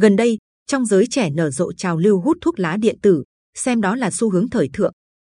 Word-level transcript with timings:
Gần 0.00 0.16
đây, 0.16 0.38
trong 0.66 0.86
giới 0.86 1.06
trẻ 1.10 1.30
nở 1.30 1.50
rộ 1.50 1.72
trào 1.72 1.98
lưu 1.98 2.20
hút 2.20 2.38
thuốc 2.40 2.58
lá 2.58 2.76
điện 2.76 2.98
tử, 3.02 3.24
xem 3.54 3.80
đó 3.80 3.96
là 3.96 4.10
xu 4.10 4.30
hướng 4.30 4.50
thời 4.50 4.70
thượng. 4.72 4.92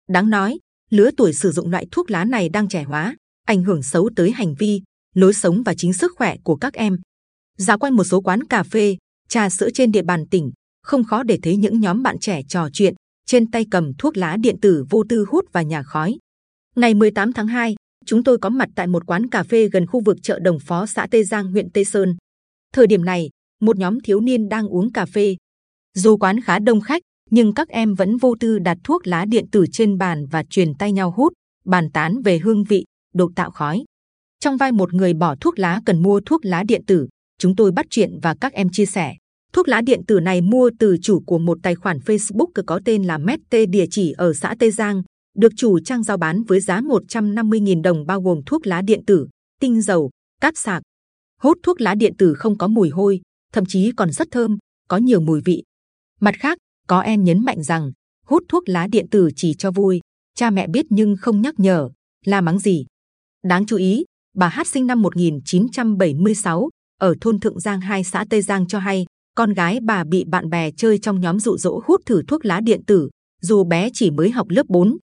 Đáng 0.08 0.30
nói, 0.30 0.58
lứa 0.90 1.10
tuổi 1.16 1.32
sử 1.32 1.52
dụng 1.52 1.70
loại 1.70 1.86
thuốc 1.90 2.10
lá 2.10 2.24
này 2.24 2.48
đang 2.48 2.68
trẻ 2.68 2.82
hóa, 2.82 3.16
ảnh 3.46 3.62
hưởng 3.62 3.82
xấu 3.82 4.10
tới 4.16 4.30
hành 4.30 4.54
vi, 4.58 4.82
lối 5.14 5.34
sống 5.34 5.62
và 5.62 5.74
chính 5.76 5.92
sức 5.92 6.12
khỏe 6.16 6.36
của 6.44 6.56
các 6.56 6.74
em. 6.74 6.96
Dạo 7.58 7.78
quanh 7.78 7.96
một 7.96 8.04
số 8.04 8.20
quán 8.20 8.44
cà 8.44 8.62
phê, 8.62 8.96
trà 9.28 9.50
sữa 9.50 9.68
trên 9.74 9.92
địa 9.92 10.02
bàn 10.02 10.24
tỉnh, 10.30 10.52
không 10.82 11.04
khó 11.04 11.22
để 11.22 11.38
thấy 11.42 11.56
những 11.56 11.80
nhóm 11.80 12.02
bạn 12.02 12.18
trẻ 12.18 12.42
trò 12.48 12.68
chuyện, 12.72 12.94
trên 13.26 13.50
tay 13.50 13.64
cầm 13.70 13.92
thuốc 13.98 14.16
lá 14.16 14.36
điện 14.36 14.56
tử 14.62 14.84
vô 14.90 15.04
tư 15.08 15.24
hút 15.28 15.44
và 15.52 15.62
nhà 15.62 15.82
khói. 15.82 16.18
Ngày 16.76 16.94
18 16.94 17.32
tháng 17.32 17.46
2, 17.46 17.74
chúng 18.06 18.24
tôi 18.24 18.38
có 18.38 18.48
mặt 18.48 18.68
tại 18.74 18.86
một 18.86 19.06
quán 19.06 19.28
cà 19.28 19.42
phê 19.42 19.68
gần 19.68 19.86
khu 19.86 20.00
vực 20.00 20.16
chợ 20.22 20.38
Đồng 20.38 20.58
Phó 20.60 20.86
xã 20.86 21.06
Tây 21.10 21.24
Giang 21.24 21.50
huyện 21.50 21.70
Tây 21.70 21.84
Sơn. 21.84 22.16
Thời 22.72 22.86
điểm 22.86 23.04
này, 23.04 23.28
một 23.60 23.78
nhóm 23.78 24.00
thiếu 24.00 24.20
niên 24.20 24.48
đang 24.48 24.68
uống 24.68 24.92
cà 24.92 25.06
phê. 25.06 25.36
Dù 25.94 26.16
quán 26.16 26.40
khá 26.40 26.58
đông 26.58 26.80
khách, 26.80 27.02
nhưng 27.30 27.54
các 27.54 27.68
em 27.68 27.94
vẫn 27.94 28.16
vô 28.16 28.34
tư 28.40 28.58
đặt 28.58 28.78
thuốc 28.84 29.06
lá 29.06 29.24
điện 29.24 29.44
tử 29.52 29.64
trên 29.72 29.98
bàn 29.98 30.26
và 30.26 30.44
truyền 30.50 30.74
tay 30.74 30.92
nhau 30.92 31.10
hút, 31.16 31.32
bàn 31.64 31.90
tán 31.90 32.22
về 32.22 32.38
hương 32.38 32.64
vị, 32.64 32.84
độ 33.14 33.30
tạo 33.36 33.50
khói. 33.50 33.84
Trong 34.40 34.56
vai 34.56 34.72
một 34.72 34.94
người 34.94 35.14
bỏ 35.14 35.34
thuốc 35.40 35.58
lá 35.58 35.80
cần 35.86 36.02
mua 36.02 36.20
thuốc 36.26 36.44
lá 36.44 36.62
điện 36.68 36.82
tử, 36.86 37.08
chúng 37.38 37.56
tôi 37.56 37.72
bắt 37.72 37.86
chuyện 37.90 38.18
và 38.22 38.34
các 38.40 38.52
em 38.52 38.68
chia 38.72 38.86
sẻ. 38.86 39.14
Thuốc 39.52 39.68
lá 39.68 39.80
điện 39.80 40.00
tử 40.06 40.20
này 40.20 40.40
mua 40.40 40.70
từ 40.78 40.96
chủ 41.02 41.22
của 41.26 41.38
một 41.38 41.58
tài 41.62 41.74
khoản 41.74 41.98
Facebook 41.98 42.46
có 42.66 42.80
tên 42.84 43.04
là 43.04 43.18
Mette 43.18 43.66
địa 43.66 43.86
chỉ 43.90 44.12
ở 44.12 44.34
xã 44.34 44.54
Tây 44.58 44.70
Giang, 44.70 45.02
được 45.36 45.52
chủ 45.56 45.80
trang 45.80 46.02
giao 46.02 46.16
bán 46.16 46.42
với 46.42 46.60
giá 46.60 46.80
150.000 46.80 47.82
đồng 47.82 48.06
bao 48.06 48.22
gồm 48.22 48.40
thuốc 48.46 48.66
lá 48.66 48.82
điện 48.82 49.04
tử, 49.06 49.28
tinh 49.60 49.82
dầu, 49.82 50.10
cát 50.40 50.58
sạc. 50.58 50.82
Hút 51.40 51.58
thuốc 51.62 51.80
lá 51.80 51.94
điện 51.94 52.14
tử 52.18 52.34
không 52.34 52.58
có 52.58 52.68
mùi 52.68 52.90
hôi, 52.90 53.20
thậm 53.52 53.64
chí 53.68 53.92
còn 53.96 54.12
rất 54.12 54.28
thơm, 54.30 54.58
có 54.88 54.96
nhiều 54.96 55.20
mùi 55.20 55.40
vị. 55.44 55.62
Mặt 56.20 56.34
khác, 56.38 56.58
có 56.86 57.00
em 57.00 57.24
nhấn 57.24 57.44
mạnh 57.44 57.62
rằng 57.62 57.92
hút 58.26 58.42
thuốc 58.48 58.68
lá 58.68 58.86
điện 58.86 59.06
tử 59.10 59.30
chỉ 59.36 59.54
cho 59.54 59.70
vui, 59.70 60.00
cha 60.34 60.50
mẹ 60.50 60.66
biết 60.66 60.86
nhưng 60.90 61.16
không 61.16 61.40
nhắc 61.40 61.54
nhở, 61.58 61.90
La 62.24 62.40
mắng 62.40 62.58
gì. 62.58 62.86
Đáng 63.42 63.66
chú 63.66 63.76
ý, 63.76 64.04
bà 64.36 64.48
Hát 64.48 64.66
sinh 64.66 64.86
năm 64.86 65.02
1976 65.02 66.68
ở 67.00 67.14
thôn 67.20 67.40
Thượng 67.40 67.60
Giang 67.60 67.80
2 67.80 68.04
xã 68.04 68.24
Tây 68.30 68.42
Giang 68.42 68.66
cho 68.66 68.78
hay 68.78 69.06
con 69.34 69.52
gái 69.52 69.78
bà 69.82 70.04
bị 70.04 70.24
bạn 70.24 70.50
bè 70.50 70.70
chơi 70.70 70.98
trong 70.98 71.20
nhóm 71.20 71.40
dụ 71.40 71.58
dỗ 71.58 71.80
hút 71.84 72.00
thử 72.06 72.22
thuốc 72.28 72.44
lá 72.44 72.60
điện 72.60 72.80
tử, 72.86 73.10
dù 73.42 73.64
bé 73.64 73.90
chỉ 73.92 74.10
mới 74.10 74.30
học 74.30 74.46
lớp 74.50 74.66
4. 74.68 74.96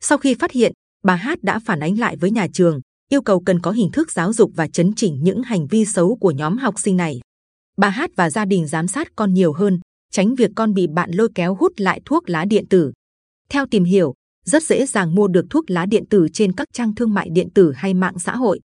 Sau 0.00 0.18
khi 0.18 0.34
phát 0.34 0.52
hiện, 0.52 0.72
bà 1.04 1.14
Hát 1.14 1.42
đã 1.42 1.58
phản 1.58 1.80
ánh 1.80 1.98
lại 1.98 2.16
với 2.16 2.30
nhà 2.30 2.46
trường, 2.52 2.80
yêu 3.10 3.22
cầu 3.22 3.40
cần 3.40 3.60
có 3.60 3.70
hình 3.70 3.90
thức 3.92 4.12
giáo 4.12 4.32
dục 4.32 4.50
và 4.54 4.68
chấn 4.68 4.92
chỉnh 4.96 5.18
những 5.22 5.42
hành 5.42 5.66
vi 5.66 5.84
xấu 5.84 6.16
của 6.16 6.30
nhóm 6.30 6.58
học 6.58 6.74
sinh 6.78 6.96
này. 6.96 7.20
Bà 7.76 7.88
Hát 7.88 8.10
và 8.16 8.30
gia 8.30 8.44
đình 8.44 8.66
giám 8.66 8.88
sát 8.88 9.08
con 9.16 9.34
nhiều 9.34 9.52
hơn, 9.52 9.80
tránh 10.12 10.34
việc 10.34 10.50
con 10.56 10.74
bị 10.74 10.86
bạn 10.86 11.10
lôi 11.10 11.28
kéo 11.34 11.54
hút 11.54 11.72
lại 11.76 12.00
thuốc 12.04 12.28
lá 12.30 12.44
điện 12.44 12.66
tử. 12.70 12.92
Theo 13.48 13.66
tìm 13.66 13.84
hiểu, 13.84 14.14
rất 14.44 14.62
dễ 14.62 14.86
dàng 14.86 15.14
mua 15.14 15.28
được 15.28 15.46
thuốc 15.50 15.70
lá 15.70 15.86
điện 15.86 16.04
tử 16.10 16.28
trên 16.32 16.52
các 16.52 16.68
trang 16.72 16.94
thương 16.94 17.14
mại 17.14 17.28
điện 17.32 17.48
tử 17.54 17.72
hay 17.72 17.94
mạng 17.94 18.18
xã 18.18 18.36
hội. 18.36 18.60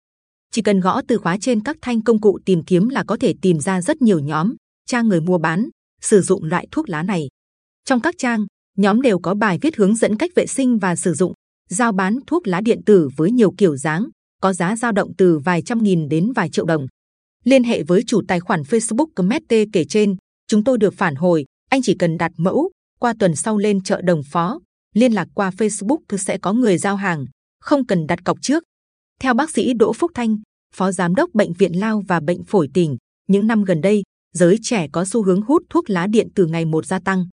Chỉ 0.52 0.62
cần 0.62 0.80
gõ 0.80 1.02
từ 1.08 1.18
khóa 1.18 1.38
trên 1.42 1.64
các 1.64 1.78
thanh 1.82 2.02
công 2.02 2.22
cụ 2.22 2.40
tìm 2.46 2.64
kiếm 2.64 2.90
là 2.90 3.04
có 3.04 3.18
thể 3.18 3.34
tìm 3.42 3.60
ra 3.60 3.82
rất 3.82 4.02
nhiều 4.02 4.20
nhóm, 4.20 4.56
trang 4.86 5.08
người 5.08 5.22
mua 5.22 5.38
bán, 5.38 5.70
sử 6.02 6.22
dụng 6.22 6.44
loại 6.44 6.68
thuốc 6.72 6.90
lá 6.90 7.04
này. 7.04 7.28
Trong 7.86 8.02
các 8.02 8.16
trang, 8.18 8.46
nhóm 8.78 9.02
đều 9.02 9.20
có 9.20 9.34
bài 9.34 9.58
viết 9.62 9.76
hướng 9.76 9.96
dẫn 9.96 10.18
cách 10.18 10.32
vệ 10.36 10.48
sinh 10.48 10.78
và 10.78 10.96
sử 10.96 11.14
dụng, 11.14 11.34
giao 11.70 11.92
bán 11.92 12.20
thuốc 12.28 12.48
lá 12.48 12.62
điện 12.62 12.82
tử 12.86 13.10
với 13.18 13.32
nhiều 13.32 13.54
kiểu 13.58 13.78
dáng, 13.78 14.10
có 14.42 14.54
giá 14.54 14.76
dao 14.76 14.92
động 14.92 15.12
từ 15.18 15.40
vài 15.40 15.62
trăm 15.62 15.84
nghìn 15.84 16.10
đến 16.10 16.32
vài 16.36 16.50
triệu 16.50 16.66
đồng. 16.66 16.88
Liên 17.50 17.64
hệ 17.64 17.84
với 17.84 18.04
chủ 18.08 18.22
tài 18.28 18.40
khoản 18.40 18.62
Facebook 18.62 19.24
Mete 19.24 19.66
kể 19.74 19.86
trên, 19.86 20.16
chúng 20.48 20.64
tôi 20.64 20.78
được 20.78 20.94
phản 20.94 21.16
hồi, 21.16 21.46
anh 21.70 21.82
chỉ 21.82 21.96
cần 22.00 22.18
đặt 22.18 22.32
mẫu, 22.38 22.72
qua 23.00 23.14
tuần 23.20 23.36
sau 23.36 23.58
lên 23.58 23.84
chợ 23.84 24.02
Đồng 24.02 24.22
Phó, 24.32 24.60
liên 24.96 25.12
lạc 25.14 25.28
qua 25.34 25.50
Facebook 25.50 26.18
sẽ 26.18 26.38
có 26.38 26.54
người 26.54 26.78
giao 26.78 26.96
hàng, 26.96 27.26
không 27.62 27.86
cần 27.86 28.08
đặt 28.08 28.24
cọc 28.26 28.38
trước. 28.42 28.64
Theo 29.22 29.34
bác 29.34 29.50
sĩ 29.50 29.74
Đỗ 29.74 29.94
Phúc 29.94 30.12
Thanh, 30.14 30.38
phó 30.76 30.92
giám 30.92 31.16
đốc 31.16 31.30
bệnh 31.34 31.54
viện 31.54 31.80
Lao 31.80 32.04
và 32.08 32.20
bệnh 32.20 32.44
phổi 32.44 32.70
tỉnh, 32.74 32.98
những 33.28 33.48
năm 33.48 33.64
gần 33.64 33.82
đây, 33.82 34.04
giới 34.36 34.58
trẻ 34.64 34.88
có 34.92 35.06
xu 35.06 35.24
hướng 35.24 35.42
hút 35.42 35.64
thuốc 35.70 35.90
lá 35.90 36.08
điện 36.08 36.28
từ 36.36 36.46
ngày 36.46 36.66
một 36.66 36.86
gia 36.86 37.00
tăng. 37.00 37.26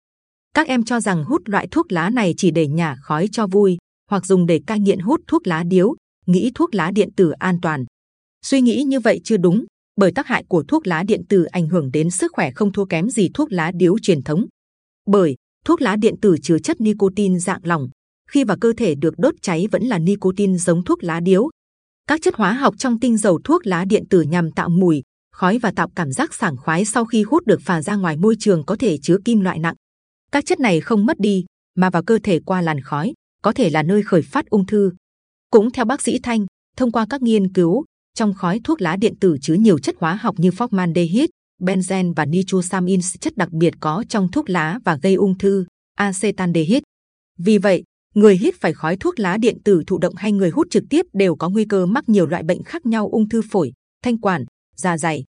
Các 0.54 0.66
em 0.66 0.84
cho 0.84 1.00
rằng 1.00 1.24
hút 1.24 1.42
loại 1.44 1.68
thuốc 1.70 1.92
lá 1.92 2.10
này 2.10 2.34
chỉ 2.36 2.50
để 2.50 2.66
nhả 2.66 2.96
khói 3.02 3.28
cho 3.32 3.46
vui, 3.46 3.76
hoặc 4.10 4.26
dùng 4.26 4.46
để 4.46 4.60
cai 4.66 4.80
nghiện 4.80 4.98
hút 4.98 5.20
thuốc 5.26 5.46
lá 5.46 5.62
điếu, 5.62 5.94
nghĩ 6.26 6.50
thuốc 6.54 6.74
lá 6.74 6.90
điện 6.90 7.08
tử 7.16 7.30
an 7.30 7.58
toàn. 7.62 7.84
Suy 8.46 8.60
nghĩ 8.60 8.82
như 8.82 9.00
vậy 9.00 9.20
chưa 9.24 9.36
đúng, 9.36 9.64
bởi 9.96 10.12
tác 10.12 10.26
hại 10.26 10.44
của 10.48 10.64
thuốc 10.68 10.86
lá 10.86 11.02
điện 11.02 11.22
tử 11.28 11.44
ảnh 11.44 11.68
hưởng 11.68 11.90
đến 11.92 12.10
sức 12.10 12.32
khỏe 12.34 12.50
không 12.50 12.72
thua 12.72 12.84
kém 12.84 13.10
gì 13.10 13.30
thuốc 13.34 13.52
lá 13.52 13.72
điếu 13.74 13.98
truyền 13.98 14.22
thống. 14.22 14.46
Bởi 15.06 15.34
thuốc 15.64 15.80
lá 15.80 15.96
điện 15.96 16.14
tử 16.22 16.36
chứa 16.42 16.58
chất 16.58 16.80
nicotine 16.80 17.38
dạng 17.38 17.60
lỏng, 17.62 17.88
khi 18.30 18.44
vào 18.44 18.56
cơ 18.60 18.72
thể 18.76 18.94
được 18.94 19.14
đốt 19.18 19.34
cháy 19.42 19.68
vẫn 19.72 19.82
là 19.82 19.98
nicotine 19.98 20.56
giống 20.56 20.84
thuốc 20.84 21.04
lá 21.04 21.20
điếu. 21.20 21.48
Các 22.08 22.22
chất 22.22 22.34
hóa 22.34 22.52
học 22.52 22.74
trong 22.78 23.00
tinh 23.00 23.16
dầu 23.16 23.40
thuốc 23.44 23.66
lá 23.66 23.84
điện 23.84 24.04
tử 24.10 24.22
nhằm 24.22 24.50
tạo 24.50 24.68
mùi, 24.68 25.02
khói 25.32 25.58
và 25.58 25.72
tạo 25.76 25.88
cảm 25.96 26.12
giác 26.12 26.34
sảng 26.34 26.56
khoái 26.56 26.84
sau 26.84 27.04
khi 27.04 27.22
hút 27.22 27.46
được 27.46 27.60
phả 27.62 27.82
ra 27.82 27.96
ngoài 27.96 28.16
môi 28.16 28.36
trường 28.38 28.64
có 28.64 28.76
thể 28.76 28.98
chứa 29.02 29.16
kim 29.24 29.40
loại 29.40 29.58
nặng. 29.58 29.74
Các 30.32 30.46
chất 30.46 30.60
này 30.60 30.80
không 30.80 31.06
mất 31.06 31.20
đi, 31.20 31.44
mà 31.76 31.90
vào 31.90 32.02
cơ 32.02 32.18
thể 32.22 32.40
qua 32.46 32.62
làn 32.62 32.80
khói, 32.80 33.12
có 33.42 33.52
thể 33.52 33.70
là 33.70 33.82
nơi 33.82 34.02
khởi 34.02 34.22
phát 34.22 34.46
ung 34.46 34.66
thư. 34.66 34.92
Cũng 35.50 35.70
theo 35.70 35.84
bác 35.84 36.02
sĩ 36.02 36.18
Thanh, 36.22 36.46
thông 36.76 36.92
qua 36.92 37.06
các 37.10 37.22
nghiên 37.22 37.52
cứu, 37.52 37.84
trong 38.16 38.34
khói 38.34 38.60
thuốc 38.64 38.80
lá 38.80 38.96
điện 38.96 39.14
tử 39.20 39.36
chứa 39.40 39.54
nhiều 39.54 39.78
chất 39.78 39.96
hóa 39.98 40.14
học 40.14 40.34
như 40.38 40.50
formaldehyde, 40.50 41.26
benzen 41.62 42.14
và 42.14 42.24
nitrosamine 42.24 43.02
chất 43.20 43.36
đặc 43.36 43.52
biệt 43.52 43.74
có 43.80 44.04
trong 44.08 44.30
thuốc 44.30 44.50
lá 44.50 44.78
và 44.84 44.98
gây 45.02 45.14
ung 45.14 45.38
thư, 45.38 45.66
acetaldehyde. 45.96 46.80
Vì 47.38 47.58
vậy, 47.58 47.82
người 48.14 48.36
hít 48.36 48.54
phải 48.60 48.72
khói 48.72 48.96
thuốc 48.96 49.18
lá 49.18 49.36
điện 49.36 49.58
tử 49.64 49.82
thụ 49.86 49.98
động 49.98 50.14
hay 50.14 50.32
người 50.32 50.50
hút 50.50 50.66
trực 50.70 50.84
tiếp 50.90 51.06
đều 51.12 51.36
có 51.36 51.48
nguy 51.48 51.64
cơ 51.64 51.86
mắc 51.86 52.08
nhiều 52.08 52.26
loại 52.26 52.42
bệnh 52.42 52.62
khác 52.62 52.86
nhau 52.86 53.08
ung 53.08 53.28
thư 53.28 53.42
phổi, 53.50 53.72
thanh 54.04 54.18
quản, 54.18 54.44
da 54.76 54.98
dày. 54.98 55.24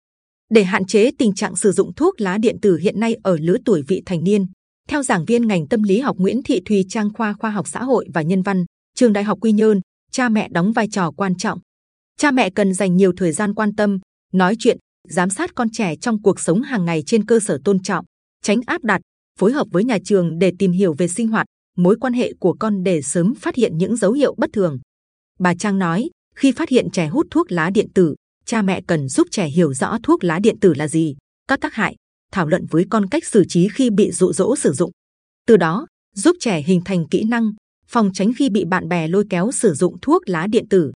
Để 0.50 0.64
hạn 0.64 0.84
chế 0.84 1.10
tình 1.18 1.34
trạng 1.34 1.56
sử 1.56 1.72
dụng 1.72 1.94
thuốc 1.94 2.20
lá 2.20 2.38
điện 2.38 2.56
tử 2.62 2.76
hiện 2.76 3.00
nay 3.00 3.16
ở 3.22 3.38
lứa 3.40 3.56
tuổi 3.64 3.82
vị 3.88 4.02
thành 4.06 4.24
niên, 4.24 4.46
theo 4.88 5.02
giảng 5.02 5.24
viên 5.24 5.46
ngành 5.46 5.68
tâm 5.68 5.82
lý 5.82 5.98
học 5.98 6.16
Nguyễn 6.18 6.42
Thị 6.42 6.60
Thùy 6.64 6.84
Trang 6.88 7.12
khoa 7.14 7.32
khoa 7.32 7.50
học 7.50 7.68
xã 7.68 7.82
hội 7.82 8.06
và 8.14 8.22
nhân 8.22 8.42
văn, 8.42 8.64
trường 8.94 9.12
Đại 9.12 9.24
học 9.24 9.38
Quy 9.40 9.52
Nhơn, 9.52 9.80
cha 10.12 10.28
mẹ 10.28 10.48
đóng 10.52 10.72
vai 10.72 10.88
trò 10.88 11.10
quan 11.10 11.36
trọng. 11.36 11.58
Cha 12.16 12.30
mẹ 12.30 12.50
cần 12.50 12.74
dành 12.74 12.96
nhiều 12.96 13.12
thời 13.16 13.32
gian 13.32 13.54
quan 13.54 13.76
tâm, 13.76 13.98
nói 14.32 14.56
chuyện, 14.58 14.78
giám 15.08 15.30
sát 15.30 15.54
con 15.54 15.70
trẻ 15.70 15.96
trong 15.96 16.22
cuộc 16.22 16.40
sống 16.40 16.62
hàng 16.62 16.84
ngày 16.84 17.02
trên 17.06 17.26
cơ 17.26 17.40
sở 17.40 17.58
tôn 17.64 17.82
trọng, 17.82 18.04
tránh 18.42 18.60
áp 18.66 18.84
đặt, 18.84 19.00
phối 19.38 19.52
hợp 19.52 19.66
với 19.70 19.84
nhà 19.84 19.98
trường 20.04 20.38
để 20.38 20.52
tìm 20.58 20.72
hiểu 20.72 20.94
về 20.98 21.08
sinh 21.08 21.28
hoạt, 21.28 21.46
mối 21.76 21.96
quan 22.00 22.12
hệ 22.12 22.32
của 22.40 22.56
con 22.60 22.82
để 22.82 23.02
sớm 23.02 23.34
phát 23.34 23.54
hiện 23.54 23.78
những 23.78 23.96
dấu 23.96 24.12
hiệu 24.12 24.34
bất 24.38 24.50
thường. 24.52 24.78
Bà 25.38 25.54
Trang 25.54 25.78
nói, 25.78 26.10
khi 26.36 26.52
phát 26.52 26.68
hiện 26.68 26.90
trẻ 26.90 27.08
hút 27.08 27.26
thuốc 27.30 27.52
lá 27.52 27.70
điện 27.70 27.88
tử, 27.94 28.14
cha 28.46 28.62
mẹ 28.62 28.80
cần 28.86 29.08
giúp 29.08 29.28
trẻ 29.30 29.48
hiểu 29.48 29.74
rõ 29.74 29.98
thuốc 30.02 30.24
lá 30.24 30.38
điện 30.38 30.60
tử 30.60 30.74
là 30.74 30.88
gì, 30.88 31.16
các 31.48 31.60
tác 31.60 31.74
hại, 31.74 31.96
thảo 32.32 32.46
luận 32.46 32.66
với 32.70 32.84
con 32.90 33.08
cách 33.08 33.24
xử 33.24 33.44
trí 33.48 33.68
khi 33.74 33.90
bị 33.90 34.10
dụ 34.12 34.32
dỗ 34.32 34.56
sử 34.56 34.72
dụng. 34.72 34.90
Từ 35.46 35.56
đó, 35.56 35.86
giúp 36.14 36.36
trẻ 36.40 36.62
hình 36.62 36.80
thành 36.84 37.08
kỹ 37.08 37.24
năng, 37.24 37.52
phòng 37.88 38.10
tránh 38.14 38.32
khi 38.36 38.50
bị 38.50 38.64
bạn 38.64 38.88
bè 38.88 39.08
lôi 39.08 39.24
kéo 39.30 39.52
sử 39.52 39.74
dụng 39.74 39.96
thuốc 40.02 40.28
lá 40.28 40.46
điện 40.46 40.68
tử. 40.70 40.92